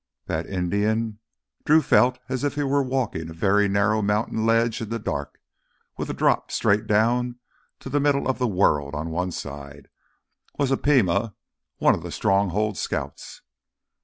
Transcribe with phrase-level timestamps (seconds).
[0.25, 4.97] "That Indian"—Drew felt as if he were walking a very narrow mountain ledge in the
[4.97, 5.39] dark,
[5.95, 7.35] with a drop straight down
[7.81, 11.35] to the middle of the world on one side—"was a Pima,
[11.77, 13.43] one of the Stronghold scouts."